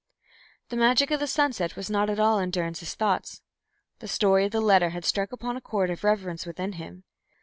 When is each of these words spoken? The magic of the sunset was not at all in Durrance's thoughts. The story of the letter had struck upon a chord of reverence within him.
The 0.69 0.77
magic 0.77 1.11
of 1.11 1.19
the 1.19 1.27
sunset 1.27 1.75
was 1.75 1.87
not 1.87 2.09
at 2.09 2.19
all 2.19 2.39
in 2.39 2.49
Durrance's 2.49 2.95
thoughts. 2.95 3.43
The 3.99 4.07
story 4.07 4.45
of 4.45 4.51
the 4.51 4.59
letter 4.59 4.89
had 4.89 5.05
struck 5.05 5.31
upon 5.31 5.55
a 5.55 5.61
chord 5.61 5.91
of 5.91 6.03
reverence 6.03 6.43
within 6.43 6.71
him. 6.73 7.03